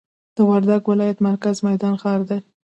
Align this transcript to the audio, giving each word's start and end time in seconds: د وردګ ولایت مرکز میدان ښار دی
د 0.35 0.37
وردګ 0.49 0.81
ولایت 0.91 1.17
مرکز 1.27 1.55
میدان 1.67 1.93
ښار 2.01 2.21
دی 2.29 2.39